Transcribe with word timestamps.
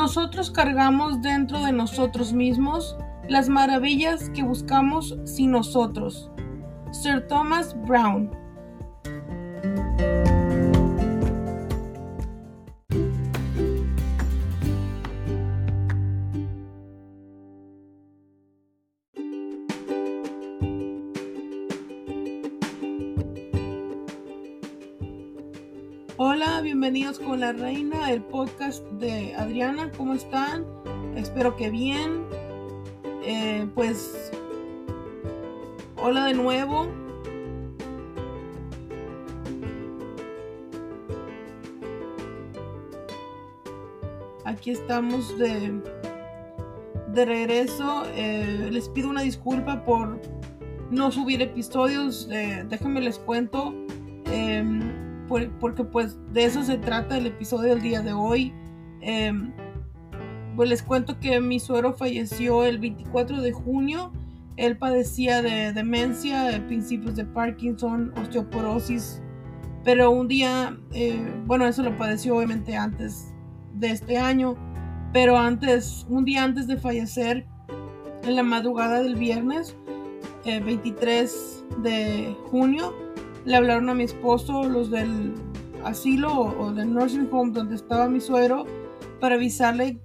Nosotros 0.00 0.50
cargamos 0.50 1.20
dentro 1.20 1.62
de 1.62 1.72
nosotros 1.72 2.32
mismos 2.32 2.96
las 3.28 3.50
maravillas 3.50 4.30
que 4.30 4.42
buscamos 4.42 5.14
sin 5.26 5.50
nosotros. 5.50 6.30
Sir 6.90 7.26
Thomas 7.28 7.76
Brown 7.86 8.30
Hola, 26.22 26.60
bienvenidos 26.60 27.18
con 27.18 27.40
la 27.40 27.54
reina, 27.54 28.12
el 28.12 28.20
podcast 28.20 28.84
de 29.00 29.34
Adriana. 29.36 29.90
¿Cómo 29.96 30.12
están? 30.12 30.66
Espero 31.16 31.56
que 31.56 31.70
bien. 31.70 32.26
Eh, 33.24 33.66
pues, 33.74 34.30
hola 35.96 36.26
de 36.26 36.34
nuevo. 36.34 36.88
Aquí 44.44 44.72
estamos 44.72 45.38
de, 45.38 45.80
de 47.14 47.24
regreso. 47.24 48.02
Eh, 48.14 48.68
les 48.70 48.90
pido 48.90 49.08
una 49.08 49.22
disculpa 49.22 49.86
por 49.86 50.20
no 50.90 51.10
subir 51.10 51.40
episodios. 51.40 52.28
Eh, 52.30 52.66
déjenme 52.68 53.00
les 53.00 53.18
cuento. 53.18 53.72
Em, 55.30 55.50
porque 55.58 55.84
pues 55.84 56.16
de 56.32 56.44
eso 56.44 56.62
se 56.62 56.78
trata 56.78 57.16
el 57.16 57.26
episodio 57.26 57.70
del 57.70 57.82
día 57.82 58.02
de 58.02 58.12
hoy. 58.12 58.52
Em, 59.00 59.52
pues 60.56 60.68
les 60.68 60.82
cuento 60.82 61.18
que 61.20 61.40
mi 61.40 61.60
suero 61.60 61.94
falleció 61.94 62.64
el 62.64 62.78
24 62.78 63.40
de 63.40 63.52
junio. 63.52 64.12
Él 64.56 64.76
padecía 64.76 65.42
de 65.42 65.72
demencia, 65.72 66.44
de 66.44 66.60
principios 66.60 67.16
de 67.16 67.24
Parkinson, 67.24 68.12
osteoporosis, 68.18 69.22
pero 69.84 70.10
un 70.10 70.28
día, 70.28 70.76
eh, 70.92 71.24
bueno, 71.46 71.66
eso 71.66 71.82
lo 71.82 71.96
padeció 71.96 72.36
obviamente 72.36 72.76
antes 72.76 73.32
de 73.74 73.90
este 73.90 74.18
año, 74.18 74.56
pero 75.12 75.38
antes, 75.38 76.04
un 76.10 76.24
día 76.24 76.44
antes 76.44 76.66
de 76.66 76.76
fallecer, 76.76 77.46
en 78.22 78.36
la 78.36 78.42
madrugada 78.42 79.00
del 79.00 79.14
viernes, 79.14 79.74
23 80.44 81.32
eh, 81.32 81.80
de 81.82 82.36
junio, 82.50 82.94
le 83.44 83.56
hablaron 83.56 83.88
a 83.88 83.94
mi 83.94 84.04
esposo 84.04 84.64
los 84.64 84.90
del 84.90 85.34
asilo 85.84 86.32
o, 86.32 86.72
del 86.72 86.92
nursing 86.92 87.28
home 87.30 87.52
donde 87.52 87.74
estaba 87.74 88.08
mi 88.08 88.20
suero 88.20 88.66
para 89.20 89.36
avisarle 89.36 89.98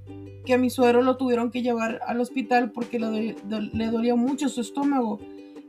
que 0.46 0.54
a 0.54 0.58
mi 0.58 0.70
suero 0.70 1.02
lo 1.02 1.18
tuvieron 1.18 1.52
que 1.52 1.62
llevar 1.62 2.00
al 2.06 2.22
hospital 2.22 2.72
porque 2.72 3.00
le, 3.00 3.36
dolía 3.92 4.16
mucho 4.16 4.48
su 4.48 4.62
estómago. 4.62 5.20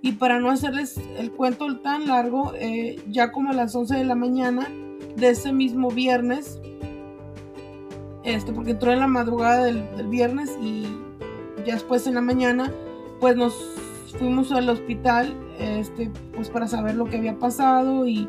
Y 0.02 0.12
para 0.12 0.38
no 0.38 0.50
hacerles 0.50 1.00
el 1.16 1.32
cuento 1.32 1.80
tan 1.80 2.06
largo, 2.06 2.52
eh, 2.54 3.02
ya 3.08 3.32
como 3.32 3.50
a 3.50 3.54
las 3.54 3.74
11 3.74 3.96
de 3.96 4.04
la 4.04 4.14
mañana 4.14 4.68
de 5.16 5.30
ese 5.30 5.52
mismo 5.52 5.90
viernes, 5.90 6.60
este, 8.22 8.52
porque 8.52 8.72
entró 8.72 8.92
en 8.92 9.00
la 9.00 9.06
madrugada 9.06 9.64
del, 9.64 9.96
del 9.96 10.08
viernes 10.08 10.50
y 10.60 10.84
ya 11.64 11.74
después 11.74 12.06
en 12.06 12.14
la 12.14 12.20
mañana, 12.20 12.70
pues 13.18 13.34
nos 13.36 13.54
fuimos 14.12 14.52
al 14.52 14.68
hospital 14.68 15.34
este, 15.58 16.10
pues 16.34 16.50
para 16.50 16.66
saber 16.68 16.96
lo 16.96 17.06
que 17.06 17.16
había 17.16 17.38
pasado 17.38 18.06
y 18.06 18.28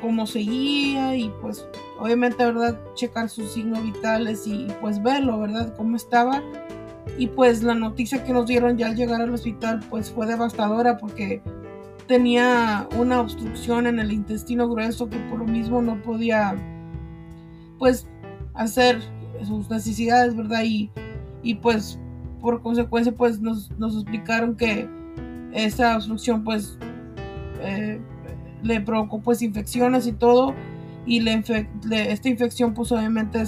cómo 0.00 0.26
seguía 0.26 1.16
y 1.16 1.32
pues 1.40 1.66
obviamente, 1.98 2.44
¿verdad? 2.44 2.78
Checar 2.94 3.28
sus 3.28 3.52
signos 3.52 3.82
vitales 3.82 4.46
y 4.46 4.68
pues 4.80 5.02
verlo, 5.02 5.38
¿verdad? 5.40 5.74
Cómo 5.76 5.96
estaba. 5.96 6.42
Y 7.16 7.26
pues 7.26 7.62
la 7.62 7.74
noticia 7.74 8.22
que 8.22 8.32
nos 8.32 8.46
dieron 8.46 8.76
ya 8.76 8.86
al 8.86 8.96
llegar 8.96 9.20
al 9.20 9.32
hospital 9.34 9.80
pues 9.90 10.10
fue 10.10 10.26
devastadora 10.26 10.98
porque 10.98 11.42
tenía 12.06 12.88
una 12.96 13.20
obstrucción 13.20 13.86
en 13.86 13.98
el 13.98 14.12
intestino 14.12 14.68
grueso 14.68 15.08
que 15.08 15.18
por 15.30 15.40
lo 15.40 15.46
mismo 15.46 15.82
no 15.82 16.00
podía 16.02 16.54
pues 17.78 18.06
hacer 18.54 19.00
sus 19.44 19.68
necesidades, 19.68 20.36
¿verdad? 20.36 20.62
Y, 20.64 20.90
y 21.42 21.56
pues 21.56 21.98
por 22.40 22.62
consecuencia 22.62 23.12
pues 23.12 23.40
nos, 23.40 23.70
nos 23.78 23.94
explicaron 23.94 24.56
que 24.56 24.88
esa 25.52 25.96
obstrucción 25.96 26.44
pues 26.44 26.78
eh, 27.60 28.00
le 28.62 28.80
provocó 28.80 29.20
pues 29.20 29.42
infecciones 29.42 30.06
y 30.06 30.12
todo 30.12 30.54
y 31.06 31.26
esta 31.28 32.28
infección 32.28 32.74
pues 32.74 32.92
obviamente 32.92 33.44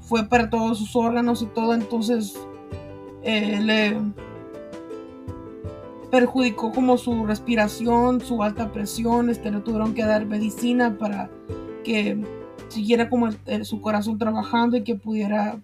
fue 0.00 0.24
para 0.24 0.48
todos 0.48 0.78
sus 0.78 0.96
órganos 0.96 1.42
y 1.42 1.46
todo 1.46 1.74
entonces 1.74 2.38
eh, 3.22 3.60
le 3.60 3.96
perjudicó 6.10 6.72
como 6.72 6.96
su 6.96 7.26
respiración 7.26 8.20
su 8.20 8.42
alta 8.42 8.72
presión 8.72 9.28
este 9.30 9.50
le 9.50 9.60
tuvieron 9.60 9.94
que 9.94 10.04
dar 10.04 10.24
medicina 10.26 10.96
para 10.96 11.30
que 11.84 12.18
siguiera 12.68 13.10
como 13.10 13.28
su 13.62 13.80
corazón 13.80 14.18
trabajando 14.18 14.76
y 14.76 14.84
que 14.84 14.94
pudiera 14.94 15.60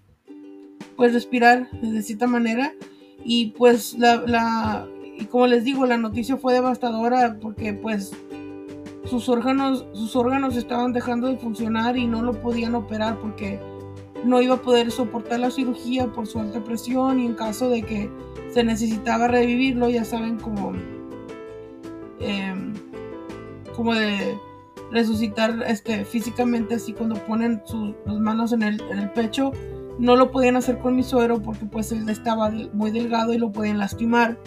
pues 0.95 1.13
respirar 1.13 1.69
de 1.81 2.01
cierta 2.01 2.27
manera 2.27 2.73
y 3.29 3.47
pues 3.47 3.97
la, 3.99 4.87
y 5.17 5.25
como 5.25 5.47
les 5.47 5.65
digo, 5.65 5.85
la 5.85 5.97
noticia 5.97 6.37
fue 6.37 6.53
devastadora 6.53 7.37
porque 7.41 7.73
pues 7.73 8.13
sus 9.03 9.27
órganos, 9.27 9.85
sus 9.91 10.15
órganos 10.15 10.55
estaban 10.55 10.93
dejando 10.93 11.27
de 11.27 11.35
funcionar 11.35 11.97
y 11.97 12.07
no 12.07 12.21
lo 12.21 12.41
podían 12.41 12.73
operar 12.73 13.19
porque 13.19 13.59
no 14.23 14.41
iba 14.41 14.55
a 14.55 14.61
poder 14.61 14.91
soportar 14.91 15.41
la 15.41 15.51
cirugía 15.51 16.07
por 16.07 16.25
su 16.25 16.39
alta 16.39 16.63
presión 16.63 17.19
y 17.19 17.25
en 17.25 17.33
caso 17.33 17.67
de 17.69 17.81
que 17.81 18.09
se 18.53 18.63
necesitaba 18.63 19.27
revivirlo, 19.27 19.89
ya 19.89 20.05
saben 20.05 20.37
como, 20.37 20.71
em, 22.21 22.73
como 23.75 23.93
de 23.93 24.39
resucitar 24.89 25.65
este, 25.67 26.05
físicamente 26.05 26.75
así 26.75 26.93
cuando 26.93 27.15
ponen 27.25 27.61
sus 27.65 27.93
manos 28.05 28.53
en 28.53 28.63
el, 28.63 28.81
en 28.89 28.99
el 28.99 29.11
pecho 29.11 29.51
no 29.99 30.15
lo 30.15 30.31
podían 30.31 30.55
hacer 30.55 30.77
con 30.79 30.95
mi 30.95 31.03
suero 31.03 31.41
porque 31.41 31.65
pues 31.65 31.91
él 31.91 32.07
estaba 32.09 32.51
muy 32.73 32.91
delgado 32.91 33.33
y 33.33 33.37
lo 33.37 33.51
podían 33.51 33.77
lastimar. 33.77 34.37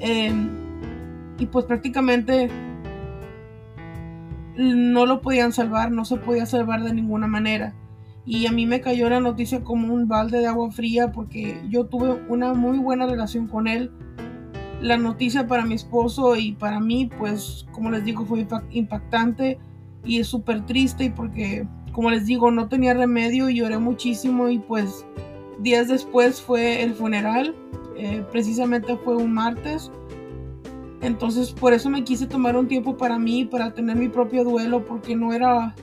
Em, 0.00 0.48
y 1.38 1.46
pues 1.46 1.66
prácticamente 1.66 2.48
no 4.56 5.06
lo 5.06 5.20
podían 5.20 5.52
salvar, 5.52 5.92
no 5.92 6.04
se 6.04 6.16
podía 6.16 6.46
salvar 6.46 6.82
de 6.82 6.92
ninguna 6.92 7.26
manera. 7.26 7.74
Y 8.24 8.46
a 8.46 8.52
mí 8.52 8.66
me 8.66 8.80
cayó 8.80 9.08
la 9.08 9.20
noticia 9.20 9.62
como 9.62 9.94
un 9.94 10.08
balde 10.08 10.38
de 10.38 10.46
agua 10.46 10.70
fría 10.70 11.12
porque 11.12 11.62
yo 11.68 11.86
tuve 11.86 12.20
una 12.28 12.52
muy 12.54 12.78
buena 12.78 13.06
relación 13.06 13.46
con 13.46 13.68
él. 13.68 13.90
La 14.82 14.96
noticia 14.96 15.46
para 15.46 15.64
mi 15.64 15.74
esposo 15.74 16.36
y 16.36 16.52
para 16.52 16.78
mí, 16.78 17.10
pues 17.18 17.66
como 17.72 17.90
les 17.90 18.04
digo, 18.04 18.26
fue 18.26 18.46
impactante 18.70 19.58
y 20.04 20.20
es 20.20 20.26
súper 20.26 20.66
triste 20.66 21.12
porque 21.14 21.66
como 21.98 22.12
les 22.12 22.26
digo, 22.26 22.52
no 22.52 22.68
tenía 22.68 22.94
remedio 22.94 23.50
y 23.50 23.56
lloré 23.56 23.76
muchísimo 23.76 24.48
y 24.48 24.60
pues 24.60 25.04
días 25.58 25.88
después 25.88 26.40
fue 26.40 26.84
el 26.84 26.94
funeral, 26.94 27.56
eh, 27.96 28.24
precisamente 28.30 28.96
fue 28.98 29.16
un 29.16 29.34
martes. 29.34 29.90
Entonces 31.00 31.50
por 31.50 31.72
eso 31.72 31.90
me 31.90 32.04
quise 32.04 32.28
tomar 32.28 32.56
un 32.56 32.68
tiempo 32.68 32.96
para 32.96 33.18
mí, 33.18 33.44
para 33.44 33.74
tener 33.74 33.96
mi 33.96 34.08
propio 34.08 34.44
duelo, 34.44 34.84
porque 34.84 35.16
no 35.16 35.32
era 35.32 35.74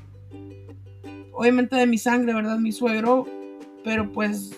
obviamente 1.34 1.76
de 1.76 1.86
mi 1.86 1.98
sangre, 1.98 2.34
¿verdad? 2.34 2.60
Mi 2.60 2.72
suegro, 2.72 3.26
pero 3.84 4.10
pues 4.10 4.58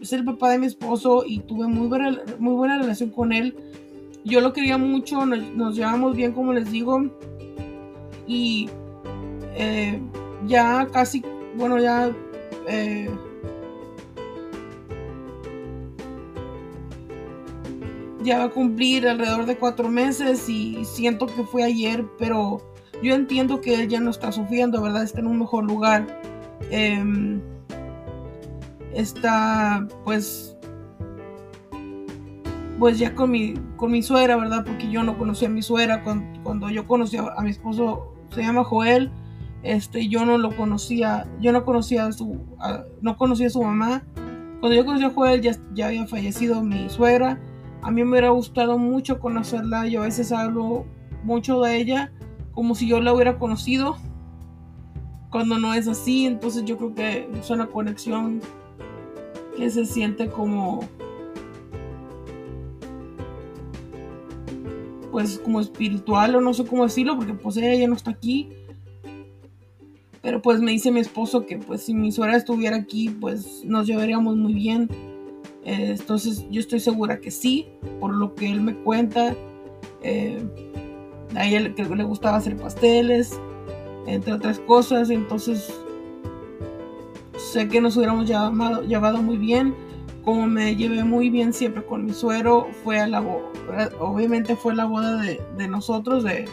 es 0.00 0.12
el 0.12 0.24
papá 0.24 0.50
de 0.50 0.58
mi 0.58 0.66
esposo 0.66 1.22
y 1.24 1.38
tuve 1.38 1.68
muy 1.68 1.86
buena, 1.86 2.22
muy 2.40 2.56
buena 2.56 2.76
relación 2.76 3.10
con 3.10 3.32
él. 3.32 3.54
Yo 4.24 4.40
lo 4.40 4.52
quería 4.52 4.78
mucho, 4.78 5.24
nos, 5.24 5.76
llevamos 5.76 6.16
bien 6.16 6.32
como 6.32 6.52
les 6.52 6.72
digo. 6.72 7.08
Y 8.26 8.68
eh, 9.54 10.02
ya 10.46 10.86
casi, 10.92 11.24
bueno, 11.56 11.78
ya... 11.78 12.10
Eh, 12.68 13.10
ya 18.22 18.38
va 18.38 18.44
a 18.44 18.50
cumplir 18.50 19.08
alrededor 19.08 19.46
de 19.46 19.56
cuatro 19.56 19.88
meses 19.88 20.48
y 20.48 20.84
siento 20.84 21.26
que 21.26 21.44
fue 21.44 21.62
ayer, 21.62 22.04
pero 22.18 22.60
yo 23.02 23.14
entiendo 23.14 23.60
que 23.60 23.74
él 23.74 23.88
ya 23.88 24.00
no 24.00 24.10
está 24.10 24.32
sufriendo, 24.32 24.82
¿verdad? 24.82 25.04
Está 25.04 25.20
en 25.20 25.28
un 25.28 25.38
mejor 25.38 25.64
lugar. 25.64 26.20
Em, 26.70 27.40
está 28.92 29.86
pues 30.04 30.56
pues 32.78 32.98
ya 32.98 33.14
con 33.14 33.30
mi, 33.30 33.54
con 33.76 33.90
mi 33.90 34.02
suegra, 34.02 34.36
¿verdad? 34.36 34.64
Porque 34.64 34.88
yo 34.90 35.02
no 35.02 35.18
conocía 35.18 35.48
a 35.48 35.50
mi 35.50 35.62
suegra 35.62 36.02
cuando, 36.04 36.42
cuando 36.42 36.70
yo 36.70 36.86
conocí 36.86 37.16
a 37.16 37.40
mi 37.42 37.50
esposo, 37.50 38.14
se 38.30 38.42
llama 38.42 38.62
Joel, 38.62 39.10
este, 39.62 40.08
yo 40.08 40.24
no 40.24 40.38
lo 40.38 40.56
conocía, 40.56 41.26
yo 41.40 41.52
no 41.52 41.64
conocía 41.64 42.06
a 42.06 42.12
su, 42.12 42.38
no 43.00 43.16
conocía 43.16 43.48
a 43.48 43.50
su 43.50 43.62
mamá. 43.62 44.04
Cuando 44.60 44.76
yo 44.76 44.84
conocí 44.84 45.04
a 45.04 45.10
Joel 45.10 45.40
ya, 45.40 45.56
ya 45.74 45.88
había 45.88 46.06
fallecido 46.06 46.62
mi 46.62 46.88
suegra. 46.88 47.40
A 47.82 47.90
mí 47.90 48.02
me 48.04 48.10
hubiera 48.10 48.30
gustado 48.30 48.78
mucho 48.78 49.20
conocerla. 49.20 49.86
Yo 49.86 50.02
a 50.02 50.04
veces 50.04 50.32
hablo 50.32 50.84
mucho 51.22 51.60
de 51.60 51.76
ella 51.76 52.12
como 52.52 52.74
si 52.74 52.88
yo 52.88 53.00
la 53.00 53.12
hubiera 53.12 53.38
conocido. 53.38 53.96
cuando 55.30 55.58
no 55.58 55.74
es 55.74 55.86
así, 55.86 56.26
entonces 56.26 56.64
yo 56.64 56.76
creo 56.78 56.94
que 56.94 57.28
es 57.38 57.50
una 57.50 57.66
conexión 57.66 58.40
que 59.56 59.70
se 59.70 59.84
siente 59.84 60.28
como 60.28 60.80
pues 65.12 65.38
como 65.38 65.60
espiritual 65.60 66.34
o 66.34 66.40
no 66.40 66.54
sé 66.54 66.64
cómo 66.64 66.84
decirlo 66.84 67.16
porque 67.16 67.34
pues 67.34 67.56
ella 67.56 67.74
ya 67.74 67.88
no 67.88 67.94
está 67.94 68.10
aquí 68.10 68.50
pero 70.22 70.42
pues 70.42 70.60
me 70.60 70.72
dice 70.72 70.90
mi 70.90 71.00
esposo 71.00 71.46
que 71.46 71.58
pues 71.58 71.82
si 71.82 71.94
mi 71.94 72.12
suegra 72.12 72.36
estuviera 72.36 72.76
aquí 72.76 73.10
pues 73.20 73.62
nos 73.64 73.86
llevaríamos 73.86 74.36
muy 74.36 74.54
bien. 74.54 74.88
Eh, 75.64 75.96
entonces 75.98 76.46
yo 76.50 76.60
estoy 76.60 76.80
segura 76.80 77.20
que 77.20 77.30
sí 77.30 77.68
por 78.00 78.14
lo 78.14 78.34
que 78.34 78.50
él 78.50 78.60
me 78.60 78.74
cuenta. 78.74 79.36
Eh, 80.02 80.42
a 81.34 81.46
ella 81.46 81.60
le, 81.60 81.70
le 81.70 82.04
gustaba 82.04 82.38
hacer 82.38 82.56
pasteles 82.56 83.38
entre 84.06 84.32
otras 84.32 84.58
cosas. 84.60 85.10
Entonces 85.10 85.72
sé 87.36 87.68
que 87.68 87.80
nos 87.80 87.96
hubiéramos 87.96 88.26
llevado, 88.28 88.82
llevado 88.82 89.22
muy 89.22 89.36
bien. 89.36 89.74
Como 90.24 90.46
me 90.46 90.76
llevé 90.76 91.04
muy 91.04 91.30
bien 91.30 91.52
siempre 91.52 91.84
con 91.84 92.04
mi 92.04 92.12
suero, 92.12 92.68
fue 92.84 92.98
a 92.98 93.06
la 93.06 93.22
obviamente 93.98 94.56
fue 94.56 94.74
la 94.74 94.84
boda 94.84 95.22
de, 95.22 95.68
nosotros, 95.68 96.24
de 96.24 96.46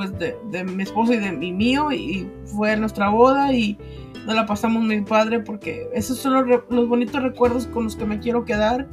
pues 0.00 0.18
de, 0.18 0.64
mi 0.64 0.82
esposo 0.82 1.12
y 1.12 1.18
de 1.18 1.30
mi 1.30 1.52
mío, 1.52 1.92
y 1.92 2.26
fue 2.46 2.74
nuestra 2.78 3.10
boda 3.10 3.52
y 3.52 3.76
nos 4.24 4.34
la 4.34 4.46
pasamos 4.46 4.82
muy 4.82 5.02
padre 5.02 5.40
porque 5.40 5.90
esos 5.92 6.16
son 6.16 6.48
los, 6.48 6.88
bonitos 6.88 7.22
recuerdos 7.22 7.66
con 7.66 7.84
los 7.84 7.96
que 7.96 8.06
me 8.06 8.18
quiero 8.18 8.46
quedar, 8.46 8.88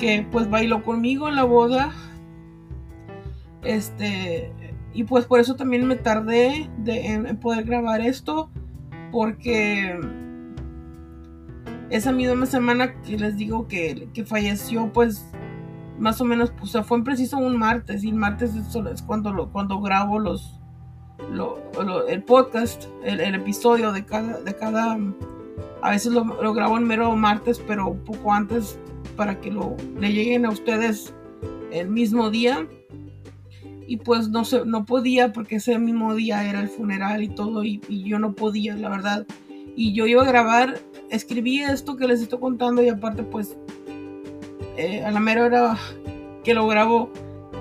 que 0.00 0.26
pues 0.32 0.48
bailó 0.48 0.82
conmigo 0.84 1.28
en 1.28 1.36
la 1.36 1.44
boda, 1.44 1.92
este, 3.62 4.50
y 4.94 5.04
pues 5.04 5.26
por 5.26 5.38
eso 5.38 5.54
también 5.54 5.86
me 5.86 5.96
tardé 5.96 6.70
en 6.86 7.36
poder 7.36 7.64
grabar 7.64 8.00
esto, 8.00 8.48
porque 9.10 10.00
esa 11.90 12.10
misma 12.10 12.46
semana 12.46 13.02
que 13.02 13.18
les 13.18 13.36
digo 13.36 13.68
que, 13.68 14.08
falleció, 14.24 14.90
pues 14.94 15.26
más 15.98 16.20
o 16.20 16.24
menos, 16.24 16.52
pues 16.58 16.76
fue 16.86 16.98
en 16.98 17.04
preciso 17.04 17.38
un 17.38 17.56
martes, 17.56 18.04
y 18.04 18.08
el 18.08 18.14
martes 18.14 18.54
es, 18.54 19.02
cuando, 19.02 19.32
lo, 19.32 19.50
cuando 19.50 19.80
grabo 19.80 20.18
los, 20.18 20.60
el 22.08 22.22
podcast, 22.24 22.84
el, 23.04 23.34
episodio 23.34 23.92
de 23.92 24.04
cada, 24.04 24.40
de 24.40 24.54
cada, 24.54 24.98
a 25.82 25.90
veces 25.90 26.12
lo, 26.12 26.54
grabo 26.54 26.76
en 26.76 26.84
mero 26.84 27.14
martes, 27.16 27.62
pero 27.66 27.94
poco 28.04 28.32
antes 28.32 28.78
para 29.16 29.40
que 29.40 29.50
lo, 29.50 29.76
le 29.98 30.12
lleguen 30.12 30.46
a 30.46 30.50
ustedes 30.50 31.14
el 31.70 31.88
mismo 31.88 32.30
día. 32.30 32.66
Y 33.86 33.98
pues 33.98 34.30
no, 34.30 34.44
sé, 34.44 34.64
no 34.64 34.86
podía 34.86 35.32
porque 35.32 35.56
ese 35.56 35.78
mismo 35.78 36.14
día 36.14 36.48
era 36.48 36.60
el 36.60 36.68
funeral 36.68 37.22
y 37.22 37.28
todo 37.28 37.62
y, 37.62 37.80
y 37.88 38.04
yo 38.04 38.18
no 38.18 38.32
podía, 38.32 38.74
la 38.74 38.88
verdad. 38.88 39.26
Y 39.76 39.92
yo 39.92 40.06
iba 40.06 40.22
a 40.22 40.26
grabar 40.26 40.78
escribí 41.12 41.60
esto 41.60 41.96
que 41.96 42.08
les 42.08 42.22
estoy 42.22 42.40
contando 42.40 42.82
y 42.82 42.88
aparte 42.88 43.22
pues 43.22 43.56
eh, 44.76 45.04
a 45.04 45.10
la 45.10 45.20
mera 45.20 45.44
hora 45.44 45.78
que 46.44 46.54
lo 46.54 46.66
grabo 46.66 47.10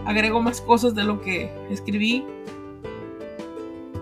agrego 0.05 0.41
más 0.41 0.61
cosas 0.61 0.95
de 0.95 1.03
lo 1.03 1.21
que 1.21 1.51
escribí. 1.69 2.23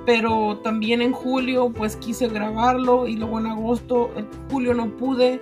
Pero 0.05 0.57
también 0.57 1.01
en 1.01 1.11
julio 1.11 1.69
pues 1.69 1.95
quise 1.95 2.27
grabarlo 2.27 3.07
y 3.07 3.15
luego 3.15 3.39
en 3.39 3.47
agosto 3.47 4.09
en 4.15 4.27
julio 4.49 4.73
no 4.73 4.89
pude. 4.97 5.41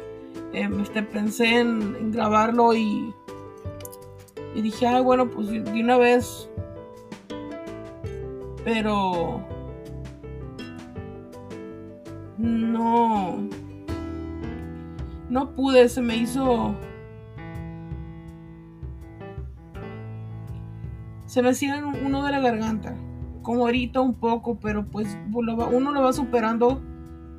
Eh, 0.54 0.70
este, 0.82 1.04
pensé 1.04 1.60
en, 1.60 2.12
grabarlo 2.12 2.74
y, 2.74 3.14
y 4.56 4.62
dije 4.62 4.88
ay 4.88 5.04
bueno 5.04 5.30
pues 5.30 5.50
de 5.50 5.82
una 5.82 5.98
vez 5.98 6.50
pero 8.64 9.42
no 12.38 13.48
no 15.30 15.52
pude, 15.52 15.90
se 15.90 16.02
me 16.02 16.16
hizo... 16.16 16.76
Se 21.38 21.44
me 21.44 21.50
hacía 21.50 21.86
uno 22.04 22.26
de 22.26 22.32
la 22.32 22.40
garganta. 22.40 22.96
Como 23.44 23.66
ahorita 23.66 24.02
un 24.02 24.16
poco, 24.16 24.58
pero 24.60 24.88
pues 24.88 25.16
uno 25.32 25.92
lo 25.92 26.02
va 26.02 26.12
superando 26.12 26.82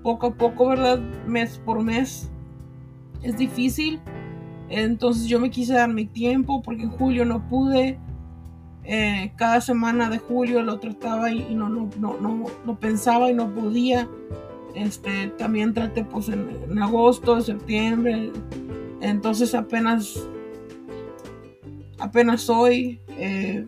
poco 0.05 0.29
a 0.29 0.35
poco, 0.35 0.69
¿verdad? 0.69 1.01
Mes 1.27 1.61
por 1.65 1.83
mes. 1.83 2.31
Es 3.25 3.37
difícil. 3.37 3.99
Entonces 4.69 5.27
yo 5.27 5.41
me 5.41 5.51
quise 5.51 5.73
dar 5.73 5.93
mi 5.93 6.07
tiempo 6.07 6.63
porque 6.63 6.85
en 6.85 6.91
julio 6.91 7.25
no 7.25 7.49
pude. 7.49 7.99
Eh, 8.85 9.33
cada 9.35 9.61
semana 9.61 10.09
de 10.09 10.19
julio 10.19 10.63
lo 10.63 10.79
trataba 10.79 11.33
y, 11.33 11.53
no, 11.57 11.69
no, 11.69 11.91
no, 11.99 12.21
no, 12.21 12.45
no 12.65 12.79
pensaba 12.79 13.33
y 13.33 13.35
no 13.35 13.53
podía. 13.53 14.09
Este, 14.77 15.27
también 15.39 15.75
traté 15.75 16.05
pues 16.05 16.29
en, 16.29 16.79
agosto, 16.81 17.41
septiembre. 17.41 18.31
Entonces 19.01 19.57
apenas, 19.57 20.25
apenas 21.99 22.49
hoy 22.49 23.01
eh, 23.09 23.67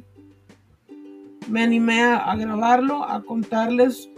me 1.49 1.63
animé 1.63 2.03
a, 2.03 2.35
grabarlo, 2.37 3.05
a 3.05 3.23
contarles 3.23 4.11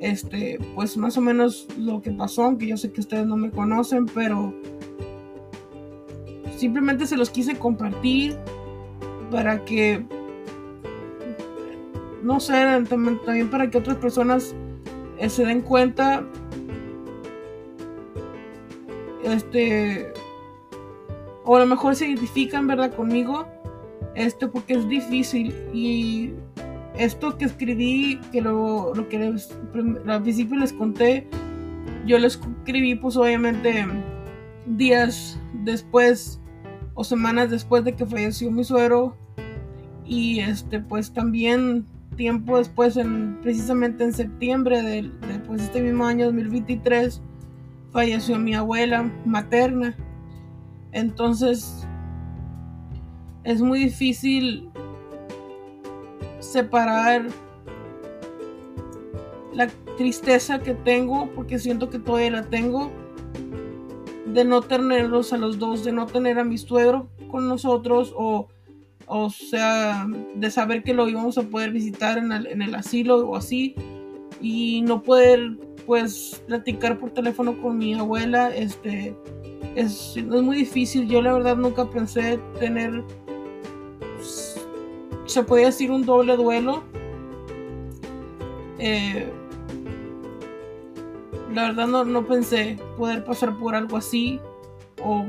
este, 0.00 0.58
pues 0.74 0.96
más 0.96 1.16
o 1.16 1.20
menos 1.20 1.66
lo 1.78 2.02
que 2.02 2.10
pasó, 2.10 2.44
aunque 2.44 2.66
yo 2.66 2.76
sé 2.76 2.92
que 2.92 3.00
ustedes 3.00 3.26
no 3.26 3.36
me 3.36 3.50
conocen, 3.50 4.06
pero 4.06 4.54
simplemente 6.56 7.06
se 7.06 7.16
los 7.16 7.30
quise 7.30 7.58
compartir 7.58 8.36
para 9.30 9.64
que, 9.64 10.04
no 12.22 12.40
sé, 12.40 12.54
también 12.88 13.50
para 13.50 13.70
que 13.70 13.78
otras 13.78 13.96
personas 13.96 14.54
eh, 15.18 15.28
se 15.28 15.44
den 15.44 15.62
cuenta 15.62 16.24
este 19.22 20.12
o 21.44 21.56
a 21.56 21.60
lo 21.60 21.66
mejor 21.66 21.94
se 21.94 22.08
identifican 22.08 22.66
verdad 22.66 22.94
conmigo 22.94 23.46
este 24.14 24.48
porque 24.48 24.74
es 24.74 24.88
difícil 24.88 25.54
y 25.72 26.32
esto 26.98 27.36
que 27.36 27.46
escribí 27.46 28.20
que 28.32 28.40
lo, 28.40 28.94
lo 28.94 29.08
que 29.08 29.34
al 30.06 30.22
principio 30.22 30.56
les 30.56 30.72
conté 30.72 31.26
yo 32.06 32.18
lo 32.18 32.26
escribí 32.26 32.94
pues 32.94 33.16
obviamente 33.16 33.86
días 34.66 35.38
después 35.64 36.40
o 36.94 37.02
semanas 37.02 37.50
después 37.50 37.84
de 37.84 37.94
que 37.94 38.06
falleció 38.06 38.50
mi 38.50 38.64
suero 38.64 39.16
y 40.04 40.40
este 40.40 40.80
pues 40.80 41.12
también 41.12 41.86
tiempo 42.14 42.58
después, 42.58 42.96
en, 42.96 43.38
precisamente 43.42 44.04
en 44.04 44.12
septiembre 44.12 44.82
de, 44.82 45.10
pues, 45.46 45.62
este 45.62 45.82
mismo 45.82 46.06
año 46.06 46.26
2023, 46.26 47.20
falleció 47.90 48.38
mi 48.38 48.54
abuela 48.54 49.10
materna. 49.24 49.94
Entonces, 50.92 51.86
es 53.44 53.60
muy 53.60 53.80
difícil 53.80 54.70
separar 56.52 57.26
la 59.52 59.68
tristeza 59.96 60.58
que 60.58 60.74
tengo, 60.74 61.30
porque 61.34 61.58
siento 61.58 61.90
que 61.90 61.98
todavía 61.98 62.30
la 62.30 62.44
tengo, 62.44 62.90
de 64.26 64.44
no 64.44 64.62
tenerlos 64.62 65.32
a 65.32 65.38
los 65.38 65.58
dos, 65.58 65.84
de 65.84 65.92
no 65.92 66.06
tener 66.06 66.38
a 66.38 66.44
mi 66.44 66.58
suegro 66.58 67.08
con 67.30 67.48
nosotros 67.48 68.12
o 68.16 68.48
o 69.06 69.30
sea, 69.30 70.06
de 70.34 70.50
saber 70.50 70.82
que 70.82 70.94
lo 70.94 71.08
íbamos 71.08 71.36
a 71.38 71.42
poder 71.42 71.72
visitar 71.72 72.18
en 72.18 72.32
el, 72.32 72.74
asilo 72.74 73.28
o 73.28 73.36
así, 73.36 73.74
y 74.40 74.82
no 74.82 75.02
poder, 75.02 75.58
pues, 75.86 76.42
platicar 76.46 76.98
por 76.98 77.10
teléfono 77.10 77.60
con 77.60 77.78
mi 77.78 77.94
abuela, 77.94 78.54
este, 78.54 79.14
es, 79.76 80.16
muy 80.26 80.56
difícil. 80.56 81.08
Yo 81.08 81.22
la 81.22 81.32
verdad 81.32 81.56
nunca 81.56 81.88
pensé 81.90 82.38
tener, 82.58 83.04
se 85.26 85.42
podía 85.42 85.66
decir 85.66 85.90
un 85.90 86.04
doble 86.04 86.36
duelo. 86.36 86.82
Eh, 88.78 89.30
la 91.52 91.68
verdad 91.68 91.86
no, 91.86 92.04
no 92.04 92.26
pensé 92.26 92.76
poder 92.98 93.24
pasar 93.24 93.56
por 93.58 93.74
algo 93.74 93.96
así 93.96 94.40
o 95.02 95.24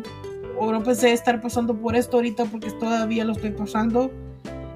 o 0.58 0.72
no 0.72 0.84
pensé 0.84 1.12
estar 1.12 1.42
pasando 1.42 1.76
por 1.76 1.96
esto 1.96 2.18
ahorita 2.18 2.46
porque 2.46 2.72
todavía 2.72 3.26
lo 3.26 3.34
estoy 3.34 3.52
pasando 3.52 4.12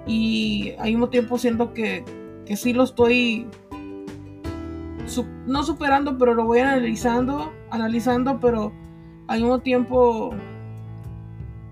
y 0.06 0.74
al 0.80 0.90
mismo 0.90 1.10
tiempo 1.10 1.38
siento 1.38 1.74
que, 1.74 2.04
que 2.46 2.56
sí 2.56 2.74
lo 2.74 2.84
estoy 2.84 3.48
no 5.48 5.64
superando 5.64 6.18
pero 6.18 6.36
lo 6.36 6.46
voy 6.46 6.60
analizando 6.60 7.52
analizando 7.72 8.40
pero 8.40 8.72
al 9.28 9.40
mismo 9.42 9.60
tiempo 9.60 10.32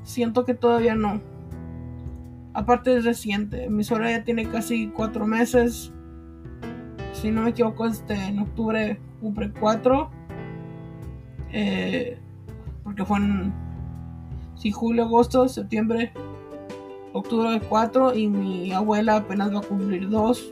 siento 0.03 0.45
que 0.45 0.53
todavía 0.53 0.95
no 0.95 1.21
aparte 2.57 2.97
es 2.97 3.05
reciente 3.05 3.69
mi 3.69 3.83
suegra 3.83 4.09
ya 4.09 4.23
tiene 4.23 4.49
casi 4.49 4.87
cuatro 4.87 5.27
meses. 5.27 5.93
Si 7.13 7.31
no 7.31 7.43
me 7.43 7.51
equivoco 7.51 7.85
este 7.85 8.13
en 8.13 8.39
octubre 8.39 8.99
cumple 9.21 9.51
cuatro. 9.51 10.09
Eh, 11.53 12.17
porque 12.83 13.05
fue 13.05 13.17
en 13.17 13.53
Sí, 14.55 14.71
julio, 14.71 15.03
agosto, 15.03 15.47
septiembre, 15.47 16.11
octubre 17.13 17.61
4 17.69 18.15
y 18.15 18.27
mi 18.27 18.71
abuela 18.71 19.17
apenas 19.17 19.53
va 19.53 19.59
a 19.59 19.61
cumplir 19.61 20.09
2. 20.09 20.51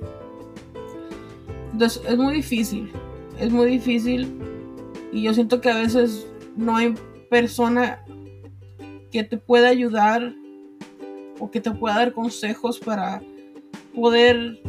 Entonces 1.74 2.03
es 2.07 2.17
muy 2.17 2.35
difícil, 2.35 2.91
es 3.39 3.51
muy 3.51 3.67
difícil. 3.67 4.31
Y 5.12 5.24
yo 5.24 5.33
siento 5.33 5.59
que 5.59 5.71
a 5.71 5.77
veces 5.77 6.27
no 6.55 6.75
hay 6.75 6.93
persona 7.31 8.05
que 9.12 9.24
te 9.24 9.38
pueda 9.38 9.69
ayudar 9.69 10.35
o 11.39 11.51
que 11.51 11.62
te 11.62 11.72
pueda 11.72 11.96
dar 11.96 12.13
consejos 12.13 12.80
para 12.80 13.22
poder 13.94 14.62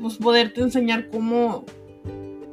pues, 0.00 0.16
poderte 0.16 0.60
enseñar 0.60 1.10
cómo 1.10 1.64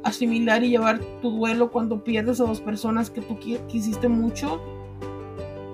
asimilar 0.02 0.62
y 0.64 0.70
llevar 0.70 1.00
tu 1.20 1.30
duelo 1.30 1.70
cuando 1.70 2.02
pierdes 2.02 2.40
a 2.40 2.44
dos 2.44 2.60
personas 2.60 3.10
que 3.10 3.20
tú 3.20 3.38
quisiste 3.68 4.08
mucho. 4.08 4.60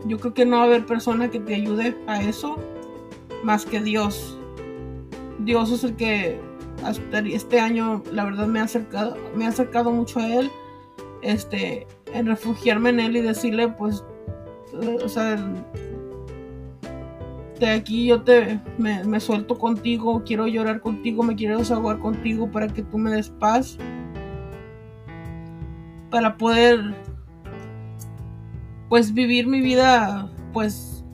Yo 0.07 0.19
creo 0.19 0.35
que 0.35 0.47
no 0.47 0.57
va 0.57 0.63
a 0.63 0.67
haber 0.67 0.87
persona 0.87 1.31
que 1.31 1.41
te 1.41 1.55
ayude 1.55 1.97
a 2.07 2.23
eso 2.23 2.57
más 3.43 3.65
que 3.65 3.81
Dios. 3.81 4.39
Dios 5.41 5.71
es 5.71 5.85
el 5.85 5.97
que 5.97 6.41
hasta 6.85 7.21
este 7.21 7.61
año 7.61 8.03
la 8.13 8.25
verdad 8.25 8.47
me 8.47 8.61
ha 8.61 8.65
acercado, 8.65 9.17
me 9.35 9.47
ha 9.47 9.49
acercado 9.49 9.91
mucho 9.91 10.21
a 10.21 10.27
él. 10.27 10.51
Este, 11.23 11.87
en 12.13 12.27
refugiarme 12.27 12.91
en 12.91 13.01
él 13.01 13.17
y 13.17 13.21
decirle 13.21 13.69
pues 13.69 14.05
o 15.03 15.09
sea 15.09 15.37
de 17.59 17.71
aquí 17.71 18.07
yo 18.07 18.23
te 18.23 18.61
me, 18.79 19.03
me, 19.05 19.21
suelto 19.21 19.59
contigo, 19.59 20.23
quiero 20.25 20.47
llorar 20.47 20.81
contigo, 20.81 21.23
me 21.23 21.37
quiero 21.37 21.59
desahogar 21.59 21.99
contigo 21.99 22.51
para 22.51 22.69
que 22.69 22.83
tú 22.83 22.99
me 22.99 23.11
des 23.11 23.31
paz. 23.31 23.79
Para 26.11 26.37
poder 26.37 26.95
pues 28.89 29.13
vivir 29.13 29.47
mi 29.47 29.61
vida 29.61 30.31
pues 30.53 31.05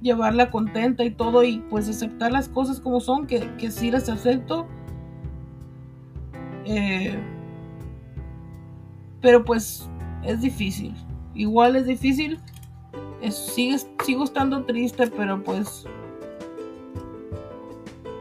llevarla 0.00 0.50
contenta 0.50 1.04
y 1.04 1.10
todo 1.10 1.42
y 1.42 1.58
pues 1.70 1.88
aceptar 1.88 2.30
las 2.30 2.48
cosas 2.48 2.80
como 2.80 3.00
son 3.00 3.26
que, 3.26 3.50
que 3.56 3.70
sí 3.70 3.90
las 3.90 4.08
acepto. 4.08 4.66
Eh, 6.64 7.18
pero 9.20 9.44
pues 9.44 9.88
es 10.22 10.40
difícil. 10.40 10.94
Igual 11.34 11.76
es 11.76 11.86
difícil 11.86 12.38
sigo 13.30 14.24
estando 14.24 14.64
triste 14.64 15.08
pero 15.08 15.42
pues 15.42 15.84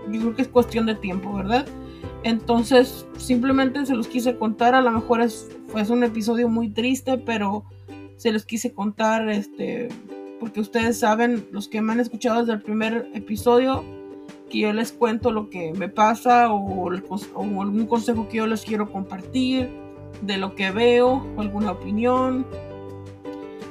yo 0.10 0.20
creo 0.20 0.36
que 0.36 0.42
es 0.42 0.48
cuestión 0.48 0.86
de 0.86 0.96
tiempo 0.96 1.34
verdad 1.34 1.66
entonces 2.24 3.06
simplemente 3.18 3.86
se 3.86 3.96
los 3.96 4.08
quise 4.08 4.38
contar 4.38 4.76
a 4.76 4.82
lo 4.82 4.92
mejor 4.92 5.22
es 5.22 5.50
fue 5.68 5.84
un 5.90 6.04
episodio 6.04 6.50
muy 6.50 6.70
triste, 6.70 7.18
pero 7.18 7.66
se 8.16 8.32
los 8.32 8.46
quise 8.46 8.74
contar, 8.74 9.30
este, 9.30 9.90
porque 10.40 10.60
ustedes 10.60 11.00
saben, 11.00 11.48
los 11.52 11.68
que 11.68 11.82
me 11.82 11.94
han 11.94 12.00
escuchado 12.00 12.40
desde 12.40 12.54
el 12.54 12.62
primer 12.62 13.10
episodio, 13.14 13.84
que 14.50 14.60
yo 14.60 14.74
les 14.74 14.92
cuento 14.92 15.32
lo 15.32 15.50
que 15.50 15.74
me 15.74 15.90
pasa 15.90 16.52
o, 16.52 16.90
algún 16.90 17.86
consejo 17.86 18.28
que 18.30 18.38
yo 18.38 18.48
les 18.48 18.64
quiero 18.64 18.92
compartir 18.92 19.70
de 20.22 20.38
lo 20.38 20.56
que 20.56 20.72
veo, 20.72 21.26
alguna 21.38 21.72
opinión, 21.72 22.48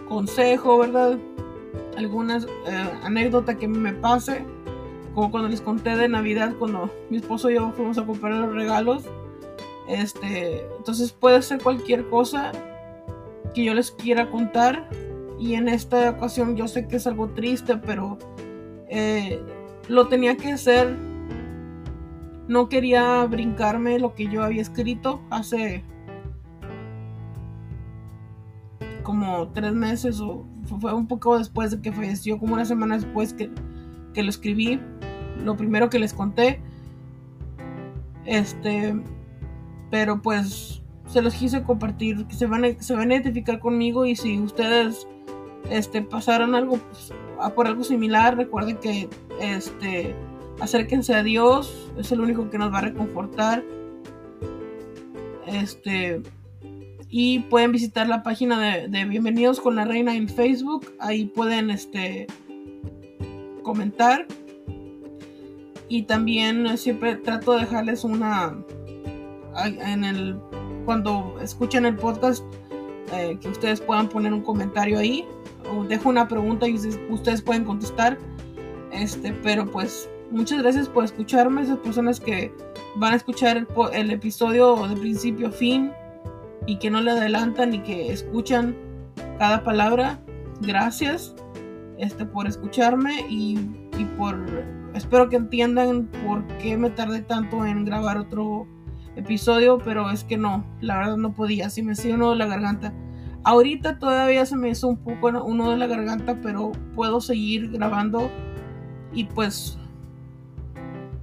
consejo, 0.08 0.78
¿verdad? 0.78 1.18
Alguna 1.96 2.38
eh, 2.38 2.90
anécdota 3.02 3.56
que 3.56 3.68
me 3.68 3.92
pase, 3.92 4.44
como 5.14 5.30
cuando 5.30 5.48
les 5.48 5.60
conté 5.60 5.96
de 5.96 6.08
Navidad, 6.08 6.54
cuando 6.58 6.90
mi 7.10 7.18
esposo 7.18 7.50
y 7.50 7.54
yo 7.54 7.72
fuimos 7.72 7.98
a 7.98 8.04
comprar 8.04 8.34
los 8.34 8.54
regalos 8.54 9.04
este, 9.86 10.66
entonces 10.78 11.12
puede 11.12 11.42
ser 11.42 11.62
cualquier 11.62 12.08
cosa 12.08 12.52
que 13.54 13.64
yo 13.64 13.74
les 13.74 13.90
quiera 13.90 14.30
contar. 14.30 14.88
Y 15.38 15.54
en 15.54 15.68
esta 15.68 16.10
ocasión 16.10 16.56
yo 16.56 16.66
sé 16.66 16.88
que 16.88 16.96
es 16.96 17.06
algo 17.06 17.28
triste, 17.28 17.76
pero 17.76 18.18
eh, 18.88 19.40
lo 19.88 20.08
tenía 20.08 20.36
que 20.36 20.52
hacer. 20.52 20.96
No 22.48 22.68
quería 22.68 23.24
brincarme 23.24 23.98
lo 23.98 24.14
que 24.14 24.28
yo 24.28 24.42
había 24.42 24.62
escrito 24.62 25.20
hace 25.30 25.84
como 29.16 29.48
tres 29.48 29.72
meses 29.72 30.20
o 30.20 30.44
fue 30.78 30.92
un 30.92 31.06
poco 31.06 31.38
después 31.38 31.70
de 31.70 31.80
que 31.80 31.90
falleció, 31.90 32.38
como 32.38 32.52
una 32.52 32.66
semana 32.66 32.96
después 32.96 33.32
que, 33.32 33.50
que 34.12 34.22
lo 34.22 34.28
escribí. 34.28 34.78
Lo 35.42 35.56
primero 35.56 35.88
que 35.88 35.98
les 35.98 36.12
conté. 36.12 36.60
Este, 38.26 38.94
pero 39.90 40.20
pues 40.20 40.82
se 41.06 41.22
los 41.22 41.34
quise 41.34 41.62
compartir, 41.62 42.26
que 42.26 42.34
se 42.34 42.46
van 42.46 42.64
a, 42.66 42.82
se 42.82 42.94
van 42.94 43.10
a 43.10 43.14
identificar 43.14 43.58
conmigo 43.58 44.04
y 44.04 44.16
si 44.16 44.38
ustedes 44.38 45.06
este, 45.70 46.02
pasaron 46.02 46.54
algo 46.54 46.76
pues, 46.78 47.14
por 47.54 47.68
algo 47.68 47.84
similar, 47.84 48.36
recuerden 48.36 48.76
que 48.76 49.08
este, 49.40 50.14
acérquense 50.60 51.14
a 51.14 51.22
Dios, 51.22 51.90
es 51.96 52.12
el 52.12 52.20
único 52.20 52.50
que 52.50 52.58
nos 52.58 52.70
va 52.70 52.78
a 52.78 52.82
reconfortar. 52.82 53.64
Este, 55.46 56.22
y 57.08 57.40
pueden 57.40 57.72
visitar 57.72 58.08
la 58.08 58.22
página 58.22 58.60
de, 58.60 58.88
de, 58.88 59.04
Bienvenidos 59.04 59.60
con 59.60 59.76
la 59.76 59.84
Reina 59.84 60.14
en 60.16 60.28
Facebook, 60.28 60.92
ahí 60.98 61.26
pueden 61.26 61.70
este, 61.70 62.26
comentar. 63.62 64.26
Y 65.88 66.02
también 66.02 66.76
siempre 66.76 67.14
trato 67.14 67.52
de 67.52 67.60
dejarles 67.60 68.02
una, 68.02 68.56
en 69.64 70.04
el 70.04 70.36
cuando 70.84 71.36
escuchen 71.40 71.86
el 71.86 71.96
podcast 71.96 72.44
eh, 73.12 73.38
que 73.40 73.48
ustedes 73.48 73.80
puedan 73.80 74.08
poner 74.08 74.32
un 74.32 74.42
comentario 74.42 74.98
ahí. 74.98 75.24
O 75.70 75.84
dejo 75.84 76.08
una 76.08 76.26
pregunta 76.26 76.66
y 76.66 76.74
ustedes 77.10 77.40
pueden 77.42 77.64
contestar. 77.64 78.18
Este 78.90 79.32
pero 79.42 79.70
pues 79.70 80.08
muchas 80.30 80.62
gracias 80.62 80.88
por 80.88 81.04
escucharme 81.04 81.62
esas 81.62 81.78
personas 81.78 82.18
que 82.18 82.52
van 82.96 83.12
a 83.12 83.16
escuchar 83.16 83.56
el, 83.56 83.66
el 83.92 84.10
episodio 84.10 84.88
de 84.88 84.96
principio 84.96 85.48
a 85.48 85.52
fin 85.52 85.92
y 86.66 86.76
que 86.76 86.90
no 86.90 87.00
le 87.00 87.12
adelantan 87.12 87.74
y 87.74 87.80
que 87.80 88.12
escuchan 88.12 88.76
cada 89.38 89.62
palabra 89.62 90.20
gracias 90.60 91.34
este 91.98 92.26
por 92.26 92.46
escucharme 92.46 93.26
y, 93.28 93.58
y 93.98 94.04
por 94.16 94.36
espero 94.94 95.28
que 95.28 95.36
entiendan 95.36 96.08
por 96.26 96.46
qué 96.58 96.76
me 96.76 96.90
tardé 96.90 97.22
tanto 97.22 97.64
en 97.64 97.84
grabar 97.84 98.18
otro 98.18 98.66
episodio, 99.16 99.78
pero 99.78 100.10
es 100.10 100.24
que 100.24 100.36
no, 100.36 100.64
la 100.80 100.98
verdad 100.98 101.16
no 101.16 101.32
podía, 101.32 101.70
si 101.70 101.82
me 101.82 101.92
hacía 101.92 102.14
uno 102.14 102.30
de 102.30 102.36
la 102.36 102.46
garganta. 102.46 102.92
Ahorita 103.44 103.98
todavía 103.98 104.44
se 104.44 104.56
me 104.56 104.70
hizo 104.70 104.88
un 104.88 104.96
poco 104.96 105.28
uno 105.44 105.70
de 105.70 105.76
la 105.76 105.86
garganta, 105.86 106.38
pero 106.42 106.72
puedo 106.94 107.20
seguir 107.20 107.70
grabando 107.70 108.30
y 109.12 109.24
pues 109.24 109.78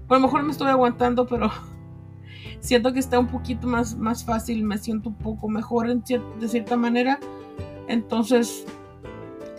a 0.10 0.14
lo 0.14 0.20
mejor 0.20 0.44
me 0.44 0.52
estoy 0.52 0.70
aguantando, 0.70 1.26
pero 1.26 1.52
siento 2.60 2.94
que 2.94 3.00
está 3.00 3.20
un 3.20 3.28
poquito 3.28 3.68
más, 3.68 3.98
más 3.98 4.26
fácil, 4.26 4.64
me 4.64 4.78
siento 4.78 5.10
un 5.10 5.16
poco 5.16 5.50
mejor 5.50 5.94
de 5.94 6.48
cierta 6.48 6.78
manera. 6.78 7.20
Entonces, 7.88 8.66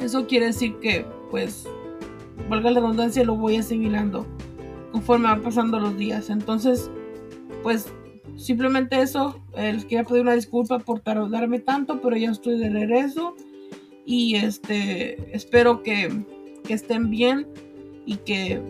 eso 0.01 0.27
quiere 0.27 0.47
decir 0.47 0.77
que, 0.81 1.07
pues, 1.31 1.67
valga 2.49 2.71
la 2.71 2.81
redundancia, 2.81 3.25
lo 3.25 3.37
voy 3.37 3.57
asimilando 3.57 4.27
conforme 4.93 5.29
van 5.29 5.43
pasando 5.43 5.81
los 5.81 5.97
días. 5.97 6.31
Entonces, 6.31 6.91
pues 7.63 7.93
Simplemente 8.37 9.01
eso, 9.01 9.41
eh, 9.57 9.73
les 9.73 9.85
quería 9.85 10.05
pedir 10.05 10.23
una 10.23 10.35
disculpa 10.35 10.79
por 10.79 11.01
tardarme 11.01 11.61
tanto, 11.61 12.01
pero 12.01 12.17
ya 12.17 12.31
estoy 12.31 12.59
de 12.59 12.69
regreso 12.69 13.37
y 14.05 14.37
este 14.37 15.35
espero 15.35 15.83
que, 15.83 16.25
estén 16.69 17.11
bien 17.11 17.47
y 18.07 18.17
que 18.17 18.61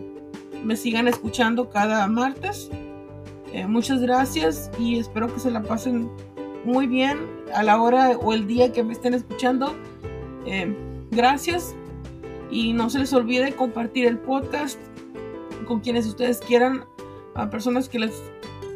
me 0.65 0.75
sigan 0.75 1.07
escuchando 1.07 1.69
cada 1.69 2.05
martes. 2.07 2.69
Eh, 3.55 3.65
muchas 3.65 4.01
gracias 4.01 4.69
y 4.77 4.99
espero 4.99 5.33
que 5.33 5.39
se 5.39 5.49
la 5.49 5.63
pasen 5.63 6.09
muy 6.65 6.87
bien 6.87 7.19
a 7.53 7.63
la 7.63 7.81
hora 7.81 8.17
o 8.17 8.33
el 8.33 8.47
día 8.47 8.73
que 8.73 8.83
me 8.83 8.91
estén 8.91 9.13
escuchando. 9.13 9.73
Eh, 10.45 10.75
gracias 11.11 11.73
y 12.51 12.73
no 12.73 12.89
se 12.89 12.99
les 12.99 13.13
olvide 13.13 13.53
compartir 13.53 14.07
el 14.07 14.17
podcast 14.17 14.77
con 15.69 15.79
quienes 15.79 16.05
ustedes 16.05 16.41
quieran, 16.41 16.83
a 17.35 17.49
personas 17.49 17.87
que 17.87 17.99
les 17.99 18.21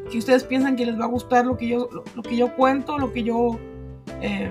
que 0.09 0.17
ustedes 0.17 0.45
piensan 0.45 0.77
que 0.77 0.85
les 0.85 0.97
va 0.97 1.03
a 1.03 1.09
gustar 1.09 1.45
lo 1.45 1.57
que 1.57 1.67
yo, 1.67 1.89
lo, 2.15 2.23
que 2.23 2.37
yo 2.37 2.55
cuento, 2.55 2.97
lo 2.97 3.11
que 3.11 3.23
yo 3.23 3.59
eh, 4.21 4.49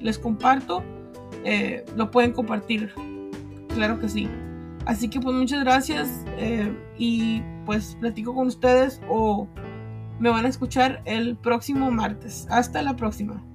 les 0.00 0.16
comparto, 0.16 0.84
lo 1.96 2.12
pueden 2.12 2.30
compartir. 2.30 2.94
Claro 3.74 3.98
que 3.98 4.08
sí. 4.08 4.28
Así 4.84 5.10
que 5.10 5.18
pues 5.18 5.34
muchas 5.34 5.64
gracias 5.64 6.24
y 6.96 7.42
pues 7.66 7.96
platico 8.00 8.34
con 8.34 8.46
ustedes 8.46 9.02
o 9.10 9.46
me 10.18 10.30
van 10.30 10.46
a 10.46 10.48
escuchar 10.48 11.02
el 11.04 11.36
próximo 11.36 11.90
martes. 11.90 12.46
Hasta 12.48 12.80
la 12.80 12.96
próxima. 12.96 13.45